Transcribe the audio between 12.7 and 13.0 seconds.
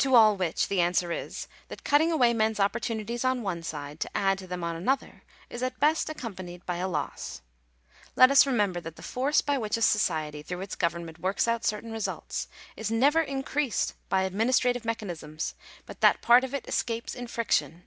is